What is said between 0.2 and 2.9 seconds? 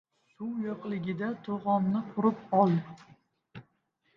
•Suv yo‘qligida to‘g‘onni qurib ol.